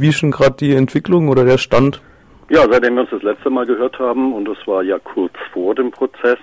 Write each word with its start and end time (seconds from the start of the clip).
wie 0.00 0.12
schon 0.12 0.30
gerade 0.30 0.56
die 0.56 0.74
Entwicklung 0.74 1.28
oder 1.28 1.44
der 1.44 1.58
Stand? 1.58 2.00
Ja, 2.50 2.66
seitdem 2.70 2.94
wir 2.94 3.02
uns 3.02 3.10
das 3.10 3.22
letzte 3.22 3.50
Mal 3.50 3.66
gehört 3.66 3.98
haben, 3.98 4.32
und 4.32 4.46
das 4.46 4.58
war 4.66 4.82
ja 4.82 4.98
kurz 4.98 5.34
vor 5.52 5.74
dem 5.74 5.90
Prozess, 5.90 6.38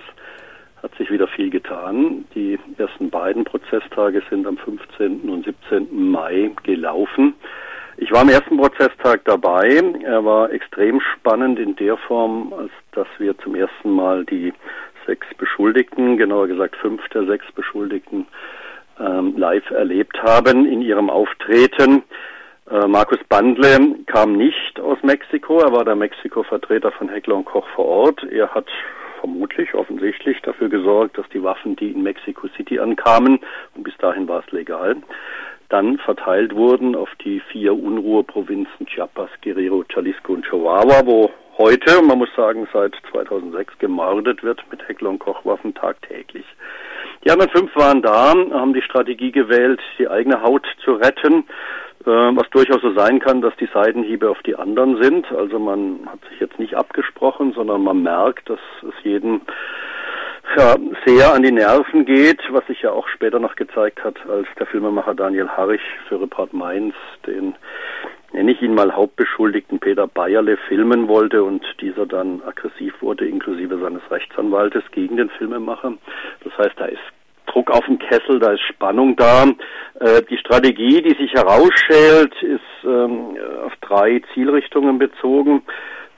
hat 0.82 0.94
sich 0.96 1.10
wieder 1.10 1.26
viel 1.26 1.50
getan. 1.50 2.24
Die 2.34 2.58
ersten 2.78 3.10
beiden 3.10 3.44
Prozesstage 3.44 4.22
sind 4.30 4.46
am 4.46 4.56
15. 4.56 5.28
und 5.28 5.44
17. 5.44 6.10
Mai 6.10 6.50
gelaufen. 6.62 7.34
Ich 7.96 8.12
war 8.12 8.20
am 8.20 8.28
ersten 8.28 8.56
Prozesstag 8.58 9.24
dabei. 9.24 9.82
Er 10.04 10.24
war 10.24 10.52
extrem 10.52 11.00
spannend 11.00 11.58
in 11.58 11.74
der 11.76 11.96
Form, 11.96 12.52
als 12.52 12.70
dass 12.92 13.08
wir 13.18 13.36
zum 13.38 13.54
ersten 13.54 13.90
Mal 13.90 14.24
die 14.26 14.52
sechs 15.06 15.26
Beschuldigten, 15.38 16.16
genauer 16.18 16.46
gesagt 16.46 16.76
fünf 16.76 17.00
der 17.08 17.24
sechs 17.24 17.46
Beschuldigten, 17.52 18.26
ähm, 19.00 19.34
live 19.36 19.70
erlebt 19.70 20.22
haben 20.22 20.66
in 20.66 20.82
ihrem 20.82 21.10
Auftreten. 21.10 22.02
Äh, 22.68 22.88
Markus 22.88 23.18
Bandle 23.28 23.96
kam 24.06 24.36
nicht 24.36 24.80
aus 24.80 24.98
Mexiko, 25.02 25.60
er 25.60 25.72
war 25.72 25.84
der 25.84 25.94
Mexiko-Vertreter 25.94 26.90
von 26.90 27.08
Heckler 27.08 27.36
und 27.36 27.44
Koch 27.44 27.66
vor 27.74 27.84
Ort. 27.84 28.24
Er 28.24 28.52
hat 28.52 28.66
vermutlich, 29.20 29.72
offensichtlich 29.74 30.40
dafür 30.42 30.68
gesorgt, 30.68 31.16
dass 31.16 31.28
die 31.28 31.42
Waffen, 31.42 31.76
die 31.76 31.92
in 31.92 32.02
Mexico 32.02 32.48
City 32.56 32.80
ankamen, 32.80 33.38
und 33.74 33.82
bis 33.84 33.96
dahin 33.98 34.26
war 34.28 34.42
es 34.44 34.52
legal, 34.52 34.96
dann 35.68 35.98
verteilt 35.98 36.54
wurden 36.54 36.94
auf 36.96 37.08
die 37.24 37.40
vier 37.52 37.72
Unruheprovinzen 37.72 38.86
Chiapas, 38.86 39.30
Guerrero, 39.42 39.84
Jalisco 39.88 40.34
und 40.34 40.44
Chihuahua, 40.44 41.06
wo 41.06 41.30
heute, 41.58 42.02
man 42.02 42.18
muss 42.18 42.28
sagen, 42.36 42.68
seit 42.72 42.94
2006 43.10 43.78
gemordet 43.78 44.42
wird 44.42 44.62
mit 44.70 44.86
Heckler 44.88 45.10
und 45.10 45.18
Kochwaffen 45.20 45.74
tagtäglich. 45.74 46.44
Die 47.24 47.30
anderen 47.30 47.50
fünf 47.50 47.74
waren 47.74 48.02
da, 48.02 48.34
haben 48.52 48.74
die 48.74 48.82
Strategie 48.82 49.32
gewählt, 49.32 49.80
die 49.98 50.08
eigene 50.08 50.42
Haut 50.42 50.66
zu 50.84 50.92
retten, 50.92 51.44
was 52.04 52.48
durchaus 52.50 52.82
so 52.82 52.92
sein 52.94 53.18
kann, 53.18 53.40
dass 53.40 53.56
die 53.56 53.68
Seitenhiebe 53.72 54.30
auf 54.30 54.42
die 54.42 54.56
anderen 54.56 55.02
sind. 55.02 55.30
Also 55.32 55.58
man 55.58 56.06
hat 56.06 56.20
sich 56.30 56.40
jetzt 56.40 56.58
nicht 56.58 56.74
abgesprochen, 56.74 57.52
sondern 57.52 57.82
man 57.82 58.02
merkt, 58.02 58.48
dass 58.48 58.60
es 58.82 58.94
jedem 59.02 59.40
ja, 60.56 60.76
sehr 61.04 61.34
an 61.34 61.42
die 61.42 61.50
Nerven 61.50 62.04
geht, 62.04 62.40
was 62.50 62.66
sich 62.66 62.82
ja 62.82 62.92
auch 62.92 63.08
später 63.08 63.40
noch 63.40 63.56
gezeigt 63.56 64.04
hat, 64.04 64.16
als 64.28 64.46
der 64.58 64.66
Filmemacher 64.66 65.14
Daniel 65.14 65.48
Harrich 65.48 65.82
für 66.08 66.20
Report 66.20 66.52
Mainz 66.52 66.94
den 67.26 67.54
nenne 68.32 68.52
ich 68.52 68.60
ihn 68.62 68.74
mal 68.74 68.94
Hauptbeschuldigten 68.94 69.78
Peter 69.78 70.06
Bayerle 70.06 70.56
filmen 70.68 71.08
wollte 71.08 71.42
und 71.42 71.64
dieser 71.80 72.06
dann 72.06 72.42
aggressiv 72.42 72.94
wurde, 73.00 73.26
inklusive 73.26 73.78
seines 73.78 74.02
Rechtsanwaltes 74.10 74.84
gegen 74.92 75.16
den 75.16 75.30
Filmemacher. 75.30 75.94
Das 76.44 76.56
heißt, 76.58 76.74
da 76.76 76.86
ist 76.86 77.00
Druck 77.46 77.70
auf 77.70 77.86
dem 77.86 77.98
Kessel, 77.98 78.38
da 78.38 78.52
ist 78.52 78.60
Spannung 78.60 79.16
da. 79.16 79.46
Äh, 80.00 80.22
die 80.28 80.36
Strategie, 80.38 81.02
die 81.02 81.14
sich 81.14 81.32
herausschält, 81.32 82.34
ist 82.42 82.60
ähm, 82.84 83.36
auf 83.64 83.72
drei 83.80 84.22
Zielrichtungen 84.34 84.98
bezogen. 84.98 85.62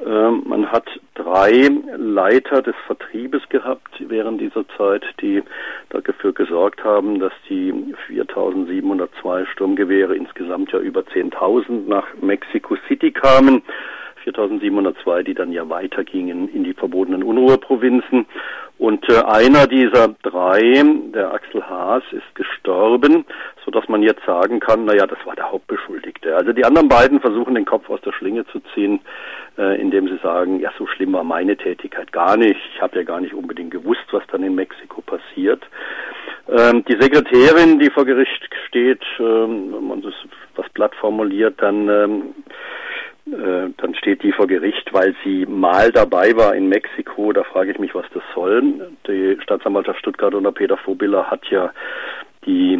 Ähm, 0.05 0.43
man 0.47 0.71
hat 0.71 0.89
drei 1.15 1.69
Leiter 1.97 2.63
des 2.63 2.75
Vertriebes 2.87 3.43
gehabt 3.49 3.91
während 3.99 4.41
dieser 4.41 4.65
Zeit, 4.77 5.03
die 5.21 5.43
dafür 5.91 6.33
gesorgt 6.33 6.85
haben, 6.85 7.19
dass 7.19 7.33
die 7.49 7.73
4.702 8.09 9.47
Sturmgewehre 9.47 10.15
insgesamt 10.17 10.73
ja 10.73 10.79
über 10.79 11.01
10.000 11.01 11.89
nach 11.89 12.07
Mexico 12.21 12.77
City 12.87 13.11
kamen. 13.11 13.63
4702, 14.33 15.23
die 15.23 15.35
dann 15.35 15.53
ja 15.53 15.69
weitergingen 15.69 16.49
in 16.49 16.65
die 16.65 16.75
verbotenen 16.75 17.23
Unruheprovinzen. 17.23 18.27
Und 18.79 19.09
äh, 19.09 19.23
einer 19.25 19.67
dieser 19.67 20.15
drei, 20.23 20.83
der 21.13 21.33
Axel 21.33 21.65
Haas, 21.69 22.05
ist 22.13 22.35
gestorben, 22.35 23.25
so 23.65 23.73
dass 23.73 23.89
man 23.89 24.03
jetzt 24.03 24.25
sagen 24.25 24.61
kann, 24.61 24.85
naja, 24.85 25.07
das 25.07 25.19
war 25.25 25.35
der 25.35 25.51
Hauptbeschuldigte. 25.51 26.37
Also 26.37 26.53
die 26.53 26.65
anderen 26.65 26.89
beiden 26.89 27.21
versuchen 27.21 27.57
den 27.57 27.65
Kopf 27.65 27.91
aus 27.91 28.01
der 28.03 28.13
Schlinge 28.13 28.47
zu 28.47 28.61
ziehen, 28.75 29.01
äh, 29.59 29.81
indem 29.81 30.07
sie 30.07 30.19
sagen, 30.23 30.61
ja, 30.61 30.71
so 30.79 30.87
schlimm 30.87 31.13
war 31.13 31.25
meine 31.25 31.57
Tätigkeit 31.57 32.13
gar 32.13 32.37
nicht. 32.37 32.61
Ich 32.75 32.81
habe 32.81 32.99
ja 32.99 33.03
gar 33.03 33.21
nicht 33.21 33.35
unbedingt 33.35 33.73
gewusst, 33.73 34.07
was 34.13 34.23
dann 34.31 34.45
in 34.45 34.55
Mexiko 34.55 35.01
passiert. 35.01 35.65
Ähm, 36.49 36.85
die 36.85 36.97
Sekretärin, 37.01 37.81
die 37.81 37.91
vor 37.91 38.05
Gericht 38.05 38.49
steht, 38.69 39.03
ähm, 39.19 39.75
wenn 39.75 39.89
man 39.89 40.03
das 40.03 40.15
was 40.55 40.69
platt 40.71 40.95
formuliert, 40.95 41.55
dann 41.59 41.89
ähm, 41.89 42.35
äh, 43.33 43.71
dann 43.77 43.95
steht 43.95 44.23
die 44.23 44.33
vor 44.33 44.47
Gericht, 44.47 44.93
weil 44.93 45.15
sie 45.25 45.47
mal 45.47 45.91
dabei 45.93 46.37
war 46.37 46.55
in 46.55 46.69
Mexiko. 46.69 47.33
Da 47.33 47.45
frage 47.45 47.73
ich 47.73 47.79
mich, 47.79 47.95
was 47.95 48.07
das 48.15 48.23
soll. 48.35 48.63
Die 49.07 49.39
Staatsanwaltschaft 49.43 49.99
Stuttgart 49.99 50.35
unter 50.35 50.53
Peter 50.53 50.79
Vobiller 50.85 51.31
hat 51.31 51.47
ja 51.51 51.73
die 52.47 52.79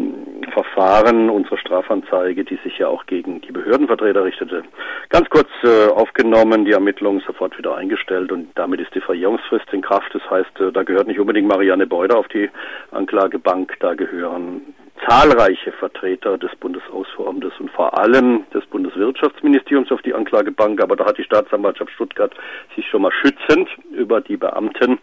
Verfahren 0.53 1.29
unserer 1.29 1.59
Strafanzeige, 1.59 2.45
die 2.45 2.59
sich 2.65 2.79
ja 2.79 2.89
auch 2.89 3.07
gegen 3.07 3.41
die 3.43 3.53
Behördenvertreter 3.53 4.25
richtete, 4.25 4.63
ganz 5.11 5.29
kurz 5.29 5.49
äh, 5.63 5.89
aufgenommen, 5.89 6.65
die 6.65 6.73
Ermittlungen 6.73 7.21
sofort 7.27 7.59
wieder 7.59 7.77
eingestellt 7.77 8.33
und 8.33 8.49
damit 8.55 8.81
ist 8.81 8.95
die 8.95 9.01
Verjährungsfrist 9.01 9.67
in 9.73 9.83
Kraft. 9.83 10.15
Das 10.15 10.23
heißt, 10.31 10.61
äh, 10.61 10.73
da 10.73 10.85
gehört 10.85 11.07
nicht 11.07 11.21
unbedingt 11.21 11.49
Marianne 11.49 11.87
Beuder 11.87 12.19
auf 12.19 12.29
die 12.29 12.49
Anklagebank, 12.93 13.77
da 13.81 13.95
gehören 13.95 14.75
zahlreiche 15.07 15.73
Vertreter 15.73 16.39
des 16.39 16.55
Bundesausfuhramtes 16.57 17.53
und 17.59 17.71
vor 17.71 17.99
allem 17.99 18.45
des 18.55 18.65
Bundeswirtschaftsministeriums 18.67 19.91
auf 19.91 20.03
die 20.03 20.15
Anklagebank, 20.15 20.83
aber 20.83 20.97
da 20.97 21.07
hat 21.07 21.19
die 21.19 21.25
Staatsanwaltschaft 21.25 21.91
Stuttgart 21.93 22.33
sich 22.75 22.87
schon 22.89 23.03
mal 23.03 23.13
schützend 23.13 23.69
über 23.93 24.21
die 24.21 24.37
Beamten 24.37 24.99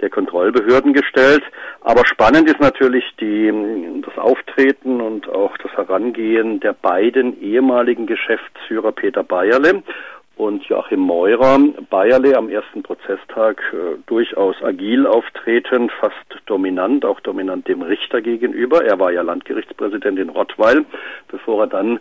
der 0.00 0.10
Kontrollbehörden 0.10 0.92
gestellt. 0.92 1.42
Aber 1.82 2.06
spannend 2.06 2.48
ist 2.48 2.60
natürlich 2.60 3.04
die, 3.20 4.02
das 4.04 4.16
Auftreten 4.18 5.00
und 5.00 5.28
auch 5.28 5.56
das 5.58 5.72
Herangehen 5.72 6.60
der 6.60 6.72
beiden 6.72 7.40
ehemaligen 7.40 8.06
Geschäftsführer 8.06 8.92
Peter 8.92 9.22
Bayerle 9.22 9.82
und 10.40 10.64
Joachim 10.64 11.00
Meurer, 11.00 11.58
Bayerle 11.90 12.34
am 12.34 12.48
ersten 12.48 12.82
Prozesstag 12.82 13.62
äh, 13.74 13.98
durchaus 14.06 14.56
agil 14.62 15.06
auftretend, 15.06 15.92
fast 15.92 16.14
dominant, 16.46 17.04
auch 17.04 17.20
dominant 17.20 17.68
dem 17.68 17.82
Richter 17.82 18.22
gegenüber. 18.22 18.82
Er 18.82 18.98
war 18.98 19.12
ja 19.12 19.20
Landgerichtspräsident 19.20 20.18
in 20.18 20.30
Rottweil, 20.30 20.86
bevor 21.28 21.64
er 21.64 21.66
dann 21.66 22.00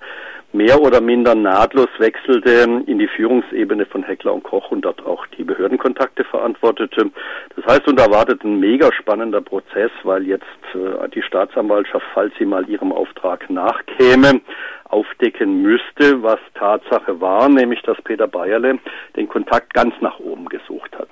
mehr 0.53 0.81
oder 0.81 1.01
minder 1.01 1.35
nahtlos 1.35 1.89
wechselte 1.99 2.65
in 2.85 2.97
die 2.97 3.07
Führungsebene 3.07 3.85
von 3.85 4.03
Heckler 4.03 4.33
und 4.33 4.43
Koch 4.43 4.71
und 4.71 4.81
dort 4.81 5.05
auch 5.05 5.27
die 5.37 5.43
Behördenkontakte 5.43 6.23
verantwortete. 6.23 7.11
Das 7.57 7.65
heißt, 7.65 7.87
uns 7.87 8.01
erwartet 8.01 8.43
ein 8.43 8.59
mega 8.59 8.91
spannender 8.93 9.41
Prozess, 9.41 9.91
weil 10.03 10.25
jetzt 10.25 10.45
äh, 10.73 11.09
die 11.09 11.21
Staatsanwaltschaft, 11.21 12.05
falls 12.13 12.33
sie 12.39 12.45
mal 12.45 12.67
ihrem 12.69 12.93
Auftrag 12.93 13.49
nachkäme, 13.49 14.41
aufdecken 14.89 15.61
müsste, 15.61 16.23
was 16.23 16.39
Tatsache 16.55 17.21
war, 17.21 17.47
nämlich 17.47 17.81
dass 17.83 18.01
Peter 18.01 18.27
Bayerle 18.29 18.79
den 19.15 19.27
Kontakt 19.27 19.73
ganz 19.73 19.93
nach 20.01 20.19
oben 20.19 20.45
gesucht 20.45 20.97
hat. 20.97 21.07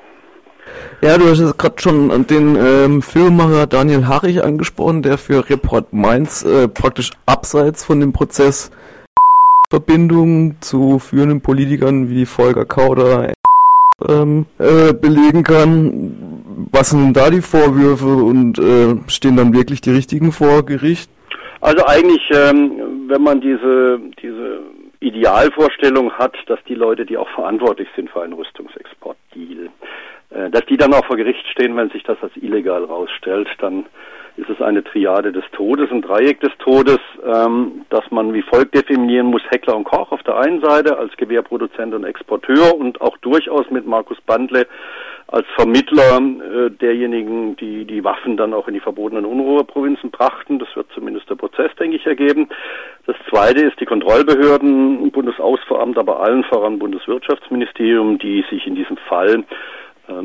Ja, 1.01 1.17
du 1.17 1.25
hast 1.25 1.39
jetzt 1.39 1.57
gerade 1.57 1.79
schon 1.79 2.09
den 2.28 2.55
ähm, 2.55 3.01
Filmemacher 3.01 3.67
Daniel 3.67 4.07
Harrich 4.07 4.44
angesprochen, 4.44 5.01
der 5.01 5.17
für 5.17 5.50
Report 5.50 5.94
Mainz 5.94 6.44
äh, 6.44 6.67
praktisch 6.67 7.11
abseits 7.25 7.85
von 7.85 8.00
dem 8.00 8.13
Prozess 8.13 8.72
Verbindungen 9.69 10.57
zu 10.61 11.00
führenden 11.00 11.41
Politikern 11.41 12.09
wie 12.09 12.25
Volker 12.25 12.66
Kauder 12.66 13.33
ähm, 14.07 14.45
äh, 14.59 14.94
belegen 14.94 15.44
kann. 15.44 16.67
Was 16.72 16.89
sind 16.89 17.03
denn 17.03 17.13
da 17.13 17.29
die 17.29 17.41
Vorwürfe 17.41 18.07
und 18.07 18.59
äh, 18.59 18.95
stehen 19.07 19.38
dann 19.38 19.53
wirklich 19.53 19.81
die 19.81 19.91
richtigen 19.91 20.31
vor 20.31 20.66
Gericht? 20.66 21.11
Also 21.61 21.85
eigentlich, 21.85 22.22
ähm, 22.31 23.07
wenn 23.07 23.22
man 23.22 23.41
diese, 23.41 24.00
diese 24.22 24.61
Idealvorstellung 24.99 26.13
hat, 26.13 26.35
dass 26.47 26.59
die 26.67 26.75
Leute, 26.75 27.05
die 27.05 27.17
auch 27.17 27.29
verantwortlich 27.29 27.87
sind 27.95 28.09
für 28.09 28.21
einen 28.21 28.33
Rüstungsexportdeal, 28.33 29.69
äh, 30.31 30.49
dass 30.49 30.65
die 30.65 30.77
dann 30.77 30.93
auch 30.93 31.05
vor 31.05 31.17
Gericht 31.17 31.45
stehen, 31.47 31.75
wenn 31.75 31.89
sich 31.89 32.03
das 32.03 32.17
als 32.21 32.35
illegal 32.37 32.83
rausstellt, 32.83 33.47
dann 33.59 33.85
ist 34.37 34.49
es 34.49 34.61
eine 34.61 34.83
Triade 34.83 35.31
des 35.31 35.43
Todes, 35.51 35.89
ein 35.91 36.03
Dreieck 36.03 36.39
des 36.41 36.51
Todes, 36.59 36.99
ähm, 37.25 37.85
dass 37.89 38.09
man 38.11 38.33
wie 38.33 38.43
folgt 38.43 38.75
definieren 38.75 39.27
muss, 39.27 39.41
Heckler 39.49 39.75
und 39.75 39.83
Koch 39.83 40.11
auf 40.11 40.21
der 40.23 40.37
einen 40.37 40.61
Seite 40.61 40.97
als 40.97 41.15
Gewehrproduzent 41.17 41.93
und 41.93 42.03
Exporteur 42.03 42.77
und 42.77 43.01
auch 43.01 43.17
durchaus 43.17 43.69
mit 43.71 43.88
Markus 43.88 44.19
Bandle 44.21 44.67
als 45.27 45.45
Vermittler 45.56 46.18
äh, 46.19 46.69
derjenigen, 46.71 47.57
die 47.57 47.85
die 47.85 48.03
Waffen 48.03 48.38
dann 48.38 48.53
auch 48.53 48.68
in 48.68 48.74
die 48.74 48.79
verbotenen 48.79 49.25
Unruheprovinzen 49.25 50.09
brachten. 50.09 50.57
Das 50.59 50.69
wird 50.75 50.88
zumindest 50.94 51.29
der 51.29 51.35
Prozess, 51.35 51.71
denke 51.77 51.97
ich, 51.97 52.06
ergeben. 52.06 52.47
Das 53.06 53.18
zweite 53.29 53.65
ist 53.65 53.79
die 53.79 53.85
Kontrollbehörden, 53.85 55.12
Bundesausfuhramt, 55.12 55.97
aber 55.97 56.21
allen 56.21 56.44
voran 56.45 56.79
Bundeswirtschaftsministerium, 56.79 58.19
die 58.19 58.45
sich 58.50 58.65
in 58.68 58.75
diesem 58.75 58.97
Fall 58.97 59.44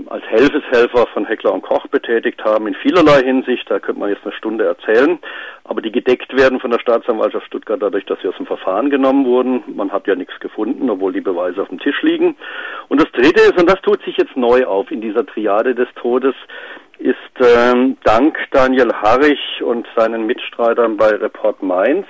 als 0.06 0.25
Helfeshelfer 0.26 1.06
von 1.12 1.26
Heckler 1.26 1.52
und 1.52 1.62
Koch 1.62 1.87
betätigt 1.88 2.44
haben 2.44 2.67
in 2.67 2.75
vielerlei 2.75 3.23
Hinsicht. 3.23 3.69
Da 3.70 3.79
könnte 3.81 4.00
man 4.00 4.11
jetzt 4.11 4.25
eine 4.25 4.34
Stunde 4.34 4.64
erzählen. 4.64 5.19
Aber 5.64 5.82
die 5.82 5.93
gedeckt 5.93 6.37
werden 6.37 6.61
von 6.61 6.70
der 6.70 6.79
Staatsanwaltschaft 6.79 7.46
Stuttgart 7.46 7.82
dadurch, 7.82 8.05
dass 8.06 8.20
sie 8.20 8.29
aus 8.29 8.37
dem 8.37 8.46
Verfahren 8.46 8.90
genommen 8.90 9.25
wurden. 9.25 9.62
Man 9.75 9.93
hat 9.93 10.06
ja 10.06 10.14
nichts 10.14 10.38
gefunden, 10.40 10.88
obwohl 10.90 11.12
die 11.12 11.20
Beweise 11.20 11.62
auf 11.62 11.69
dem 11.69 11.81
Tisch 11.81 12.00
liegen. 12.02 12.37
Und 12.88 13.00
das 13.00 13.11
Dritte 13.12 13.40
ist, 13.40 13.58
und 13.58 13.69
das 13.69 13.81
tut 13.82 14.02
sich 14.05 14.17
jetzt 14.17 14.37
neu 14.37 14.64
auf 14.64 14.90
in 14.90 15.00
dieser 15.00 15.26
Triade 15.26 15.75
des 15.75 15.88
Todes, 15.96 16.35
ist 16.99 17.17
ähm, 17.40 17.96
dank 18.05 18.38
Daniel 18.52 18.93
Harrich 18.93 19.62
und 19.62 19.88
seinen 19.96 20.26
Mitstreitern 20.26 20.96
bei 20.96 21.08
Report 21.08 21.62
Mainz 21.62 22.06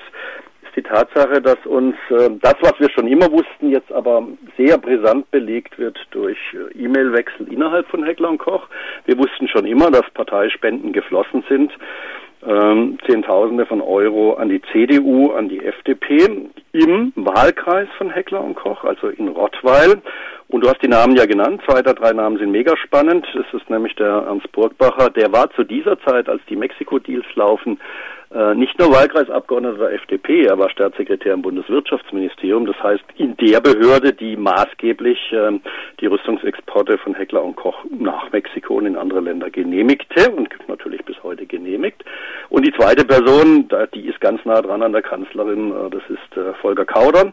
die 0.77 0.83
Tatsache, 0.83 1.41
dass 1.41 1.59
uns 1.67 1.95
äh, 2.11 2.31
das, 2.41 2.55
was 2.61 2.79
wir 2.79 2.91
schon 2.91 3.07
immer 3.07 3.31
wussten, 3.31 3.71
jetzt 3.71 3.93
aber 3.93 4.27
sehr 4.57 4.79
brisant 4.79 5.31
belegt 5.31 5.79
wird 5.79 5.99
durch 6.11 6.39
äh, 6.53 6.85
E-Mail-Wechsel 6.85 7.53
innerhalb 7.53 7.87
von 7.89 8.05
Heckler 8.05 8.31
und 8.31 8.39
Koch. 8.39 8.69
Wir 9.05 9.19
wussten 9.19 9.49
schon 9.49 9.67
immer, 9.67 9.91
dass 9.91 10.09
Parteispenden 10.15 10.93
geflossen 10.93 11.45
sind 11.49 11.73
ähm, 12.47 12.99
Zehntausende 13.07 13.67
von 13.67 13.81
Euro 13.81 14.35
an 14.35 14.49
die 14.49 14.61
CDU, 14.73 15.33
an 15.33 15.49
die 15.49 15.65
FDP 15.65 16.49
im 16.73 17.13
Wahlkreis 17.15 17.89
von 17.97 18.11
Heckler 18.11 18.43
und 18.43 18.55
Koch, 18.55 18.85
also 18.85 19.09
in 19.09 19.29
Rottweil. 19.29 20.03
Und 20.53 20.63
du 20.63 20.69
hast 20.69 20.83
die 20.83 20.89
Namen 20.89 21.17
ja 21.17 21.25
genannt. 21.25 21.63
Zwei 21.67 21.81
der 21.81 21.95
drei 21.95 22.13
Namen 22.13 22.37
sind 22.37 22.51
mega 22.51 22.77
spannend. 22.77 23.27
Das 23.33 23.47
ist 23.59 23.71
nämlich 23.71 23.95
der 23.97 24.25
Ernst 24.27 24.53
Burgbacher. 24.53 25.09
Der 25.09 25.33
war 25.33 25.51
zu 25.53 25.65
dieser 25.65 25.99
Zeit, 26.01 26.29
als 26.29 26.43
die 26.51 26.57
Mexiko-Deals 26.57 27.25
laufen, 27.37 27.81
äh, 28.35 28.55
nicht 28.55 28.79
nur 28.79 28.93
Wahlkreisabgeordneter 28.93 29.79
der 29.79 29.93
FDP, 29.93 30.45
er 30.45 30.59
war 30.59 30.69
Staatssekretär 30.69 31.33
im 31.33 31.41
Bundeswirtschaftsministerium. 31.41 32.67
Das 32.67 32.83
heißt, 32.83 33.03
in 33.17 33.35
der 33.39 33.61
Behörde, 33.61 34.13
die 34.13 34.37
maßgeblich 34.37 35.33
äh, 35.33 35.59
die 36.01 36.07
Rüstungsexporte 36.07 36.99
von 36.99 37.15
Heckler 37.15 37.43
und 37.43 37.57
Koch 37.57 37.85
nach 37.89 38.31
Mexiko 38.31 38.75
und 38.75 38.85
in 38.85 38.97
andere 38.97 39.21
Länder 39.21 39.49
genehmigte 39.49 40.31
und 40.33 40.51
natürlich 40.69 41.03
bis 41.07 41.17
heute 41.23 41.47
genehmigt. 41.47 42.05
Und 42.51 42.67
die 42.67 42.73
zweite 42.73 43.07
Person, 43.07 43.69
die 43.95 44.07
ist 44.07 44.21
ganz 44.21 44.45
nah 44.45 44.61
dran 44.61 44.83
an 44.83 44.93
der 44.93 45.03
Kanzlerin, 45.03 45.71
äh, 45.71 45.91
das 45.91 46.03
ist 46.11 46.37
äh, 46.37 46.53
Volker 46.61 46.85
Kauder 46.85 47.33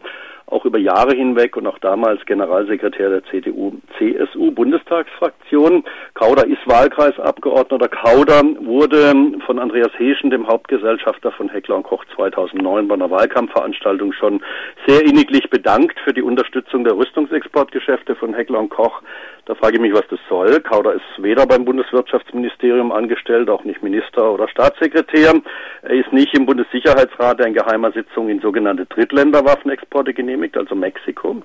auch 0.52 0.66
über 0.66 0.80
Jahre 0.80 1.16
hinweg 1.16 1.56
und 1.58 1.68
auch 1.68 1.78
damals 1.80 2.26
Generalsekretär 2.26 3.10
der 3.10 3.24
CDU-CSU-Bundestagsfraktion. 3.26 5.84
Kauder 6.14 6.48
ist 6.48 6.66
Wahlkreisabgeordneter. 6.66 7.88
Kauder 7.88 8.42
wurde 8.62 9.14
von 9.46 9.60
Andreas 9.60 9.92
Heschen, 9.98 10.32
dem 10.32 10.48
Hauptgesellschafter 10.48 11.32
von 11.32 11.48
Heckler 11.50 11.76
und 11.76 11.84
Koch 11.84 12.04
2009 12.16 12.88
bei 12.88 12.96
einer 12.96 13.12
Wahlkampfveranstaltung 13.12 14.14
schon 14.14 14.42
sehr 14.88 15.06
inniglich 15.06 15.50
bedankt 15.50 16.00
für 16.04 16.14
die 16.14 16.22
Unterstützung 16.22 16.84
der 16.84 16.96
Rüstungsexportgeschäfte 16.98 18.16
von 18.16 18.34
Heckler 18.34 18.60
und 18.60 18.70
Koch. 18.70 19.02
Da 19.50 19.56
frage 19.56 19.78
ich 19.78 19.82
mich, 19.82 19.94
was 19.94 20.08
das 20.12 20.20
soll. 20.30 20.60
Kauder 20.60 20.94
ist 20.94 21.02
weder 21.18 21.48
beim 21.48 21.66
Bundeswirtschaftsministerium 21.66 22.92
angestellt, 22.92 23.50
auch 23.50 23.64
nicht 23.64 23.82
Minister 23.82 24.32
oder 24.32 24.48
Staatssekretär. 24.48 25.42
Er 25.82 25.90
ist 25.90 26.14
nicht 26.14 26.38
im 26.38 26.46
Bundessicherheitsrat, 26.46 27.40
der 27.40 27.48
in 27.48 27.56
geheimer 27.56 27.92
Sitzung 27.92 28.30
in 28.30 28.42
sogenannte 28.42 28.86
Drittländerwaffenexporte 28.86 30.14
genehmigt, 30.14 30.39
also 30.58 30.76
Mexiko, 30.76 31.42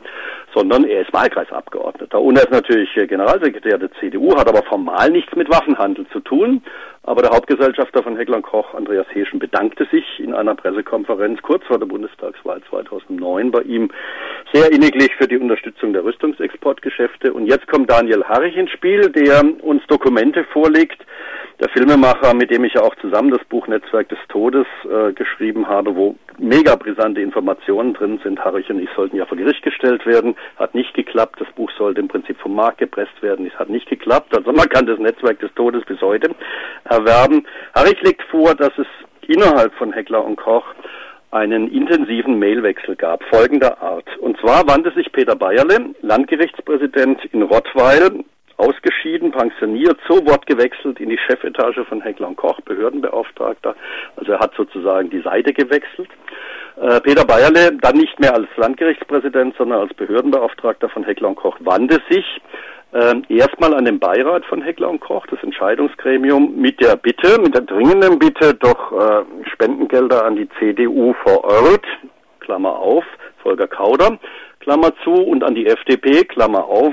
sondern 0.54 0.84
er 0.84 1.02
ist 1.02 1.12
Wahlkreisabgeordneter. 1.12 2.20
Und 2.20 2.36
er 2.36 2.44
ist 2.44 2.52
natürlich 2.52 2.88
Generalsekretär 2.94 3.78
der 3.78 3.92
CDU, 4.00 4.36
hat 4.36 4.48
aber 4.48 4.62
formal 4.64 5.10
nichts 5.10 5.34
mit 5.36 5.48
Waffenhandel 5.50 6.06
zu 6.08 6.20
tun. 6.20 6.62
Aber 7.06 7.20
der 7.20 7.32
Hauptgesellschafter 7.32 8.02
von 8.02 8.16
Heckler 8.16 8.40
Koch, 8.40 8.72
Andreas 8.72 9.06
Heschen, 9.12 9.38
bedankte 9.38 9.86
sich 9.90 10.04
in 10.18 10.32
einer 10.32 10.54
Pressekonferenz 10.54 11.42
kurz 11.42 11.62
vor 11.66 11.78
der 11.78 11.84
Bundestagswahl 11.84 12.62
2009 12.70 13.50
bei 13.50 13.60
ihm 13.60 13.90
sehr 14.54 14.72
inniglich 14.72 15.14
für 15.16 15.28
die 15.28 15.36
Unterstützung 15.36 15.92
der 15.92 16.02
Rüstungsexportgeschäfte. 16.02 17.34
Und 17.34 17.46
jetzt 17.46 17.66
kommt 17.68 17.90
Daniel 17.90 18.24
Harrich 18.24 18.56
ins 18.56 18.70
Spiel, 18.70 19.10
der 19.10 19.42
uns 19.62 19.86
Dokumente 19.86 20.44
vorlegt, 20.44 21.04
der 21.60 21.68
Filmemacher, 21.68 22.34
mit 22.34 22.50
dem 22.50 22.64
ich 22.64 22.74
ja 22.74 22.82
auch 22.82 22.94
zusammen 22.96 23.30
das 23.30 23.44
Buch 23.44 23.68
Netzwerk 23.68 24.08
des 24.08 24.18
Todes 24.28 24.66
äh, 24.84 25.12
geschrieben 25.12 25.68
habe, 25.68 25.94
wo 25.94 26.16
mega 26.38 26.74
brisante 26.74 27.20
Informationen 27.20 27.94
drin 27.94 28.20
sind. 28.24 28.44
Harrich 28.44 28.68
und 28.70 28.80
ich 28.80 28.88
sollten 28.96 29.16
ja 29.16 29.26
vor 29.26 29.36
Gericht 29.38 29.62
gestellt 29.62 30.04
werden. 30.04 30.34
Hat 30.56 30.74
nicht 30.74 30.94
geklappt. 30.94 31.40
Das 31.40 31.48
Buch 31.54 31.70
sollte 31.78 32.00
im 32.00 32.08
Prinzip 32.08 32.40
vom 32.40 32.56
Markt 32.56 32.78
gepresst 32.78 33.22
werden. 33.22 33.46
Es 33.46 33.56
hat 33.58 33.70
nicht 33.70 33.88
geklappt. 33.88 34.36
Also 34.36 34.52
man 34.52 34.68
kann 34.68 34.86
das 34.86 34.98
Netzwerk 34.98 35.38
des 35.38 35.54
Todes 35.54 35.84
bis 35.84 36.00
heute 36.00 36.34
erwerben. 36.96 37.46
Harrich 37.74 38.00
legt 38.02 38.22
vor, 38.30 38.54
dass 38.54 38.72
es 38.78 38.86
innerhalb 39.28 39.74
von 39.74 39.92
Heckler 39.92 40.24
und 40.24 40.36
Koch 40.36 40.64
einen 41.30 41.68
intensiven 41.68 42.38
Mailwechsel 42.38 42.94
gab, 42.94 43.22
folgender 43.24 43.82
Art. 43.82 44.06
Und 44.18 44.38
zwar 44.38 44.68
wandte 44.68 44.92
sich 44.92 45.10
Peter 45.10 45.34
Bayerle, 45.34 45.94
Landgerichtspräsident 46.00 47.24
in 47.32 47.42
Rottweil, 47.42 48.24
ausgeschieden, 48.56 49.32
pensioniert, 49.32 49.98
so 50.08 50.24
Wort 50.26 50.46
gewechselt 50.46 51.00
in 51.00 51.08
die 51.08 51.18
Chefetage 51.18 51.84
von 51.84 52.00
Heckler 52.00 52.28
und 52.28 52.36
Koch, 52.36 52.60
Behördenbeauftragter. 52.60 53.74
Also 54.16 54.32
er 54.32 54.38
hat 54.38 54.54
sozusagen 54.56 55.10
die 55.10 55.22
Seite 55.22 55.52
gewechselt. 55.52 56.08
Äh, 56.80 57.00
Peter 57.00 57.24
Bayerle, 57.24 57.72
dann 57.80 57.96
nicht 57.96 58.18
mehr 58.20 58.34
als 58.34 58.48
Landgerichtspräsident, 58.56 59.56
sondern 59.56 59.80
als 59.80 59.94
Behördenbeauftragter 59.94 60.88
von 60.88 61.04
Heckler 61.04 61.28
und 61.28 61.36
Koch, 61.36 61.56
wandte 61.60 62.00
sich 62.08 62.24
äh, 62.92 63.14
erstmal 63.28 63.74
an 63.74 63.84
den 63.84 63.98
Beirat 63.98 64.44
von 64.46 64.62
Heckler 64.62 64.88
und 64.88 65.00
Koch, 65.00 65.26
das 65.26 65.42
Entscheidungsgremium, 65.64 66.60
mit 66.60 66.78
der 66.80 66.96
Bitte, 66.96 67.40
mit 67.40 67.54
der 67.54 67.62
dringenden 67.62 68.18
Bitte, 68.18 68.52
doch 68.54 68.92
äh, 68.92 69.24
Spendengelder 69.50 70.26
an 70.26 70.36
die 70.36 70.48
CDU 70.58 71.14
vor 71.22 71.42
Ort, 71.44 71.86
Klammer 72.40 72.76
auf, 72.76 73.04
Volker 73.42 73.66
Kauder, 73.66 74.18
Klammer 74.60 74.92
zu, 75.02 75.12
und 75.12 75.42
an 75.42 75.54
die 75.54 75.66
FDP, 75.66 76.24
Klammer 76.24 76.66
auf, 76.66 76.92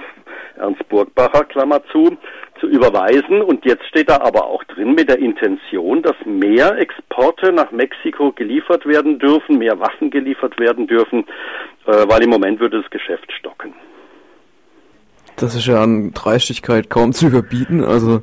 Ernst 0.56 0.88
Burgbacher, 0.88 1.44
Klammer 1.46 1.82
zu, 1.92 2.16
zu 2.62 2.68
überweisen. 2.68 3.42
Und 3.42 3.66
jetzt 3.66 3.86
steht 3.88 4.10
da 4.10 4.22
aber 4.22 4.46
auch 4.46 4.64
drin 4.64 4.94
mit 4.94 5.10
der 5.10 5.20
Intention, 5.20 6.02
dass 6.02 6.16
mehr 6.24 6.78
Exporte 6.78 7.52
nach 7.52 7.72
Mexiko 7.72 8.32
geliefert 8.32 8.86
werden 8.86 9.20
dürfen, 9.20 9.58
mehr 9.58 9.78
Waffen 9.82 10.12
geliefert 10.12 10.58
werden 10.62 10.88
dürfen, 10.88 11.26
äh, 11.88 12.06
weil 12.08 12.24
im 12.24 12.30
Moment 12.30 12.62
würde 12.62 12.82
das 12.82 12.90
Geschäft 12.90 13.30
stocken. 13.34 13.74
Das 15.36 15.56
ist 15.56 15.66
ja 15.66 15.84
an 15.84 16.14
Dreistigkeit 16.14 16.90
kaum 16.90 17.12
zu 17.12 17.28
überbieten, 17.28 17.84
also 17.84 18.22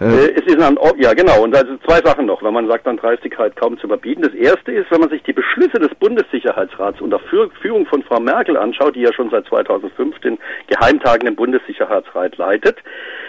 äh, 0.00 0.32
es 0.32 0.46
ist 0.46 0.60
ein, 0.60 0.78
ja 0.96 1.12
genau, 1.12 1.42
und 1.42 1.54
also 1.54 1.76
zwei 1.86 2.00
Sachen 2.00 2.24
noch, 2.24 2.42
wenn 2.42 2.54
man 2.54 2.66
sagt, 2.68 2.86
an 2.86 2.96
Dreistigkeit 2.96 3.54
kaum 3.56 3.78
zu 3.78 3.86
überbieten. 3.86 4.22
Das 4.22 4.34
erste 4.34 4.72
ist, 4.72 4.90
wenn 4.90 5.00
man 5.00 5.10
sich 5.10 5.22
die 5.24 5.34
Beschlüsse 5.34 5.78
des 5.78 5.94
Bundessicherheitsrats 5.96 7.02
unter 7.02 7.18
Führung 7.18 7.86
von 7.86 8.02
Frau 8.04 8.18
Merkel 8.18 8.56
anschaut, 8.56 8.96
die 8.96 9.02
ja 9.02 9.12
schon 9.12 9.28
seit 9.30 9.46
2005 9.46 10.18
den 10.20 10.38
geheimtagenden 10.68 11.36
Bundessicherheitsrat 11.36 12.38
leitet, 12.38 12.78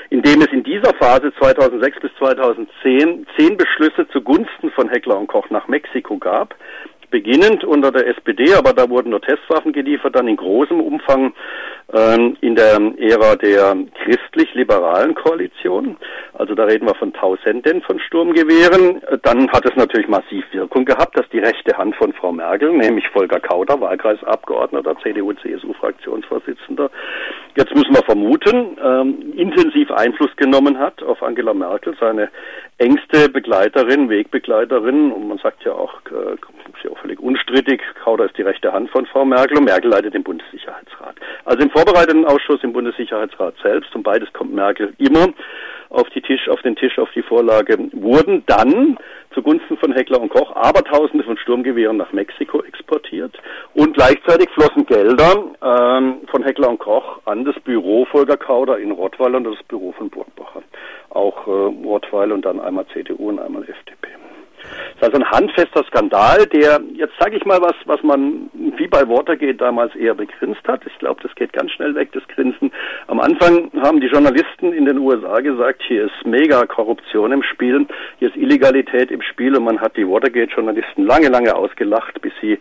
indem 0.09 0.41
es 0.41 0.47
in 0.53 0.63
dieser 0.63 0.93
Phase 0.93 1.33
2006 1.39 1.99
bis 1.99 2.11
2010 2.17 3.27
zehn 3.37 3.57
Beschlüsse 3.57 4.07
zugunsten 4.07 4.71
von 4.71 4.87
Heckler 4.87 5.17
und 5.17 5.27
Koch 5.27 5.49
nach 5.49 5.67
Mexiko 5.67 6.17
gab, 6.17 6.55
beginnend 7.11 7.63
unter 7.63 7.91
der 7.91 8.07
SPD, 8.07 8.53
aber 8.55 8.73
da 8.73 8.89
wurden 8.89 9.11
nur 9.11 9.21
Testwaffen 9.21 9.73
geliefert, 9.73 10.15
dann 10.15 10.27
in 10.27 10.37
großem 10.37 10.79
Umfang 10.79 11.33
ähm, 11.93 12.37
in 12.41 12.55
der 12.55 12.79
Ära 12.97 13.35
der 13.35 13.75
christlich-liberalen 14.03 15.13
Koalition. 15.13 15.97
Also 16.33 16.55
da 16.55 16.63
reden 16.63 16.87
wir 16.87 16.95
von 16.95 17.13
Tausenden 17.13 17.81
von 17.81 17.99
Sturmgewehren. 17.99 19.01
Dann 19.23 19.51
hat 19.51 19.65
es 19.65 19.75
natürlich 19.75 20.07
massiv 20.07 20.45
Wirkung 20.51 20.85
gehabt, 20.85 21.17
dass 21.17 21.27
die 21.29 21.39
rechte 21.39 21.77
Hand 21.77 21.95
von 21.95 22.13
Frau 22.13 22.31
Merkel, 22.31 22.71
nämlich 22.71 23.07
Volker 23.09 23.39
Kauder, 23.39 23.79
Wahlkreisabgeordneter, 23.79 24.95
CDU-CSU-Fraktionsvorsitzender, 25.03 26.89
jetzt 27.55 27.75
müssen 27.75 27.93
wir 27.93 28.03
vermuten, 28.03 28.77
ähm, 28.83 29.33
intensiv 29.35 29.91
Einfluss 29.91 30.35
genommen 30.37 30.79
hat 30.79 31.03
auf 31.03 31.21
Angela 31.21 31.53
Merkel, 31.53 31.95
seine 31.99 32.29
engste 32.77 33.29
Begleiterin, 33.29 34.09
Wegbegleiterin. 34.09 35.11
Und 35.11 35.27
man 35.27 35.37
sagt 35.39 35.63
ja 35.63 35.73
auch, 35.73 35.93
äh, 36.07 36.37
ist 36.81 36.89
ja 36.89 36.91
auch 36.91 37.01
völlig 37.01 37.19
unstrittig, 37.19 37.81
Kauder 38.03 38.25
ist 38.25 38.37
die 38.37 38.41
rechte 38.41 38.73
Hand 38.73 38.89
von 38.89 39.05
Frau 39.05 39.23
Merkel 39.23 39.57
und 39.57 39.65
Merkel 39.65 39.91
leitet 39.91 40.13
den 40.13 40.23
Bundessicherheitsrat. 40.23 41.15
Also 41.45 41.63
im 41.63 41.69
vorbereitenden 41.69 42.25
Ausschuss 42.25 42.63
im 42.63 42.73
Bundessicherheitsrat 42.73 43.55
selbst, 43.61 43.95
und 43.95 44.03
beides 44.03 44.31
kommt 44.33 44.53
Merkel 44.53 44.93
immer 44.97 45.27
auf 45.89 46.09
die 46.09 46.21
Tisch, 46.21 46.47
auf 46.49 46.61
den 46.61 46.75
Tisch, 46.75 46.97
auf 46.97 47.11
die 47.11 47.21
Vorlage, 47.21 47.77
wurden 47.91 48.43
dann 48.47 48.97
zugunsten 49.33 49.77
von 49.77 49.93
Heckler 49.93 50.21
und 50.21 50.29
Koch 50.29 50.55
Abertausende 50.55 51.23
von 51.23 51.37
Sturmgewehren 51.37 51.97
nach 51.97 52.11
Mexiko 52.13 52.63
exportiert 52.63 53.37
und 53.73 53.93
gleichzeitig 53.93 54.49
flossen 54.49 54.85
Gelder 54.85 55.45
ähm, 55.61 56.21
von 56.29 56.43
Heckler 56.43 56.69
und 56.69 56.79
Koch 56.79 57.19
an 57.25 57.45
das 57.45 57.59
Büro 57.59 58.05
Volker 58.05 58.37
Kauder 58.37 58.79
in 58.79 58.91
Rottweil 58.91 59.35
und 59.35 59.43
das 59.43 59.61
Büro 59.67 59.91
von 59.91 60.09
Burgbacher. 60.09 60.63
Auch 61.09 61.45
äh, 61.47 61.51
Rottweil 61.85 62.31
und 62.31 62.43
dann 62.43 62.59
einmal 62.59 62.85
CDU 62.87 63.29
und 63.29 63.39
einmal 63.39 63.63
FDP. 63.63 64.00
Das 65.01 65.09
ist 65.09 65.15
ein 65.15 65.31
handfester 65.31 65.83
Skandal, 65.85 66.45
der, 66.45 66.79
jetzt 66.93 67.15
sage 67.19 67.35
ich 67.35 67.43
mal 67.43 67.59
was, 67.59 67.73
was 67.85 68.03
man 68.03 68.51
wie 68.53 68.85
bei 68.85 69.01
Watergate 69.09 69.59
damals 69.59 69.95
eher 69.95 70.13
begrinst 70.13 70.61
hat. 70.67 70.85
Ich 70.85 70.95
glaube, 70.99 71.19
das 71.23 71.33
geht 71.33 71.53
ganz 71.53 71.71
schnell 71.71 71.95
weg, 71.95 72.11
das 72.11 72.21
Grinsen. 72.27 72.71
Am 73.07 73.19
Anfang 73.19 73.71
haben 73.81 73.99
die 73.99 74.09
Journalisten 74.09 74.71
in 74.71 74.85
den 74.85 74.99
USA 74.99 75.39
gesagt, 75.39 75.81
hier 75.87 76.05
ist 76.05 76.23
mega 76.23 76.67
Korruption 76.67 77.31
im 77.31 77.41
Spiel, 77.41 77.87
hier 78.19 78.27
ist 78.27 78.37
Illegalität 78.37 79.09
im 79.09 79.23
Spiel 79.23 79.57
und 79.57 79.63
man 79.63 79.81
hat 79.81 79.97
die 79.97 80.07
Watergate-Journalisten 80.07 81.03
lange, 81.07 81.29
lange 81.29 81.55
ausgelacht, 81.55 82.21
bis 82.21 82.33
sie 82.39 82.59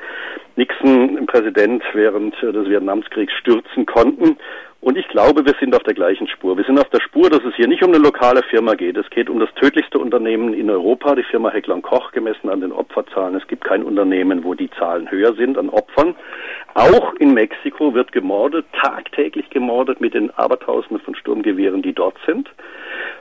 Nixon, 0.56 1.26
Präsident, 1.26 1.82
während 1.92 2.34
des 2.40 2.70
Vietnamskriegs 2.70 3.34
stürzen 3.34 3.84
konnten. 3.84 4.38
Und 4.80 4.96
ich 4.96 5.06
glaube, 5.08 5.44
wir 5.44 5.54
sind 5.60 5.76
auf 5.76 5.82
der 5.82 5.92
gleichen 5.92 6.26
Spur. 6.26 6.56
Wir 6.56 6.64
sind 6.64 6.78
auf 6.78 6.88
der 6.88 7.00
Spur, 7.00 7.28
dass 7.28 7.44
es 7.44 7.54
hier 7.54 7.68
nicht 7.68 7.84
um 7.84 7.92
eine 7.92 8.02
lokale 8.02 8.42
Firma 8.44 8.74
geht. 8.74 8.96
Es 8.96 9.10
geht 9.10 9.28
um 9.28 9.38
das 9.38 9.52
tödlichste 9.54 9.98
Unternehmen 9.98 10.54
in 10.54 10.70
Europa, 10.70 11.14
die 11.14 11.22
Firma 11.22 11.50
Heckler 11.50 11.78
Koch, 11.82 12.12
gemessen 12.12 12.48
an 12.48 12.62
den 12.62 12.72
Opferzahlen. 12.72 13.36
Es 13.36 13.46
gibt 13.46 13.62
kein 13.64 13.82
Unternehmen, 13.82 14.42
wo 14.42 14.54
die 14.54 14.70
Zahlen 14.70 15.10
höher 15.10 15.34
sind 15.34 15.58
an 15.58 15.68
Opfern. 15.68 16.14
Auch 16.74 17.14
in 17.14 17.34
Mexiko 17.34 17.94
wird 17.94 18.12
gemordet, 18.12 18.64
tagtäglich 18.80 19.50
gemordet 19.50 20.00
mit 20.00 20.14
den 20.14 20.30
Abertausenden 20.30 21.00
von 21.00 21.14
Sturmgewehren, 21.14 21.82
die 21.82 21.92
dort 21.92 22.16
sind. 22.26 22.48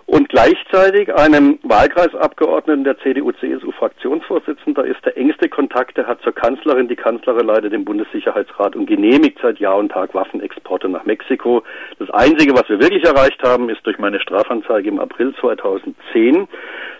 Und 0.05 0.29
gleichzeitig 0.29 1.13
einem 1.13 1.59
Wahlkreisabgeordneten 1.61 2.83
der 2.83 2.97
CDU-CSU-Fraktionsvorsitzender 2.97 4.83
ist 4.85 5.05
der 5.05 5.15
engste 5.17 5.49
Kontakt, 5.49 5.97
der 5.97 6.07
hat 6.07 6.21
zur 6.23 6.33
Kanzlerin. 6.33 6.87
Die 6.87 6.95
Kanzlerin 6.95 7.45
leitet 7.45 7.73
den 7.73 7.85
Bundessicherheitsrat 7.85 8.75
und 8.75 8.87
genehmigt 8.87 9.37
seit 9.39 9.59
Jahr 9.59 9.77
und 9.77 9.91
Tag 9.91 10.15
Waffenexporte 10.15 10.89
nach 10.89 11.05
Mexiko. 11.05 11.61
Das 11.99 12.09
Einzige, 12.09 12.53
was 12.53 12.67
wir 12.69 12.79
wirklich 12.79 13.03
erreicht 13.03 13.41
haben, 13.43 13.69
ist 13.69 13.85
durch 13.85 13.99
meine 13.99 14.19
Strafanzeige 14.19 14.89
im 14.89 14.99
April 14.99 15.33
2010, 15.39 16.47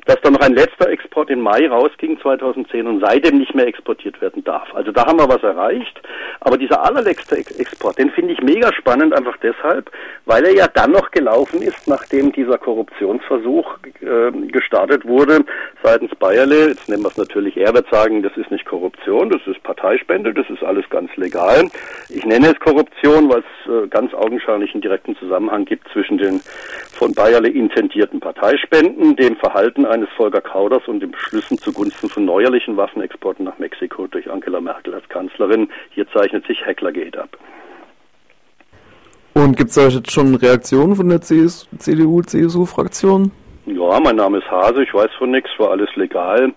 dass 0.06 0.22
da 0.22 0.30
noch 0.30 0.42
ein 0.42 0.54
letzter 0.54 0.90
Export 0.90 1.32
im 1.32 1.42
Mai 1.42 1.68
rausging 1.68 2.20
2010 2.22 2.86
und 2.86 3.04
seitdem 3.04 3.40
nicht 3.40 3.56
mehr 3.56 3.68
exportiert 3.68 4.22
werden 4.22 4.44
darf. 4.44 4.74
Also 4.76 4.92
da 4.92 5.08
haben 5.08 5.20
wir 5.20 5.30
was 5.30 5.42
erreicht. 5.42 6.00
Aber 6.42 6.58
dieser 6.58 6.84
allerletzte 6.84 7.38
Export, 7.38 7.98
den 7.98 8.12
finde 8.12 8.34
ich 8.34 8.42
mega 8.42 8.72
spannend, 8.74 9.14
einfach 9.14 9.38
deshalb, 9.38 9.92
weil 10.26 10.46
er 10.46 10.54
ja 10.54 10.68
dann 10.68 10.92
noch 10.92 11.12
gelaufen 11.12 11.62
ist, 11.62 11.88
nachdem 11.88 12.32
dieser 12.32 12.58
Korruptionsversuch 12.58 13.78
äh, 14.02 14.32
gestartet 14.48 15.06
wurde 15.06 15.44
seitens 15.84 16.16
Bayerle. 16.16 16.70
Jetzt 16.70 16.88
nennen 16.88 17.04
wir 17.04 17.10
es 17.10 17.18
natürlich, 17.18 17.58
er 17.58 17.74
wird 17.74 17.90
sagen, 17.90 18.24
das 18.24 18.36
ist 18.38 18.52
nicht 18.52 18.66
Korruption, 18.66 19.30
das 19.30 19.42
ist 19.48 19.62
Parteispende, 19.64 20.34
das 20.34 20.50
ist 20.50 20.64
alles 20.64 20.90
ganz 20.90 21.16
legal. 21.18 21.70
Ich 22.10 22.26
nenne 22.26 22.52
es 22.52 22.60
Korruption, 22.60 23.30
weil 23.30 23.40
es 23.40 23.72
äh, 23.72 23.88
ganz 23.88 24.14
augenscheinlich 24.14 24.74
einen 24.74 24.82
direkten 24.82 25.18
Zusammenhang 25.18 25.66
gibt 25.66 25.90
zwischen 25.92 26.18
den 26.18 26.42
von 27.00 27.14
Bayerle 27.14 27.48
intendierten 27.48 28.20
Parteispenden, 28.20 29.16
dem 29.16 29.38
Verhalten 29.38 29.86
eines 29.86 30.10
Volker 30.18 30.42
Kauders 30.42 30.86
und 30.88 31.00
den 31.00 31.12
Beschlüssen 31.12 31.58
zugunsten 31.58 32.10
von 32.10 32.26
neuerlichen 32.26 32.76
Waffenexporten 32.76 33.46
nach 33.46 33.58
Mexiko 33.58 34.08
durch 34.08 34.30
Angela 34.30 34.60
Merkel 34.60 34.94
als 34.94 35.08
Kanzlerin. 35.08 35.70
Hier 35.92 36.06
zeichnet 36.12 36.46
sich 36.46 36.66
Hecklergate 36.66 37.18
ab. 37.18 37.38
Und 39.34 39.56
gibt 39.56 39.70
es 39.70 39.76
da 39.76 39.88
jetzt 39.88 40.12
schon 40.12 40.36
Reaktionen 40.36 40.98
von 40.98 41.08
der 41.08 41.22
CDU-CSU-Fraktion? 41.22 43.32
Ja, 43.66 44.00
mein 44.02 44.18
Name 44.18 44.40
ist 44.40 44.52
Hase, 44.52 44.84
ich 44.84 44.94
weiß 44.94 45.12
von 45.18 45.32
nichts, 45.32 45.52
war 45.58 45.72
alles 45.72 45.96
legal. 45.96 46.52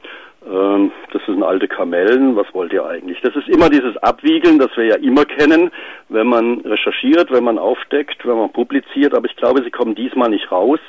Ähm, 0.47 0.91
das 1.13 1.23
sind 1.27 1.43
alte 1.43 1.69
Kamellen, 1.69 2.35
was 2.37 2.47
wollt 2.53 2.73
ihr 2.73 2.85
eigentlich? 2.85 3.21
Das 3.21 3.35
ist 3.37 3.49
immer 3.49 3.69
dieses 3.69 3.97
Abwiegeln, 3.99 4.59
das 4.59 4.77
wir 4.77 4.85
ja 4.85 4.97
immer 4.97 5.25
kennen, 5.25 5.71
wenn 6.09 6.27
man 6.27 6.61
recherchiert, 6.61 7.31
wenn 7.31 7.45
man 7.45 7.59
aufdeckt, 7.59 8.27
wenn 8.27 8.37
man 8.37 8.53
publiziert, 8.53 9.15
aber 9.15 9.27
ich 9.27 9.37
glaube, 9.37 9.63
sie 9.63 9.71
kommen 9.71 9.95
diesmal 9.95 10.31
nicht 10.31 10.51
raus, 10.51 10.81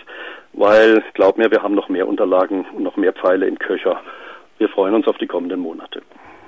weil, 0.54 1.04
glaub 1.14 1.38
mir, 1.38 1.52
wir 1.52 1.62
haben 1.62 1.76
noch 1.76 1.90
mehr 1.90 2.08
Unterlagen, 2.08 2.66
noch 2.78 2.98
mehr 2.98 3.14
Pfeile 3.14 3.48
im 3.48 3.60
Köcher. 3.60 4.02
Wir 4.58 4.70
freuen 4.70 4.96
uns 4.96 5.08
auf 5.08 5.18
die 5.18 5.28
kommenden 5.28 5.60
Monate. 5.60 6.02